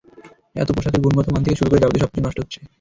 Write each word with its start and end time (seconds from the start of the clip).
এতে 0.55 0.71
পোশাকের 0.75 1.01
গুণগত 1.03 1.27
মান 1.29 1.41
থেকে 1.43 1.57
শুরু 1.59 1.69
করে 1.69 1.81
যাবতীয় 1.81 2.01
সবকিছু 2.03 2.23
নষ্ট 2.25 2.37
হচ্ছে। 2.41 2.59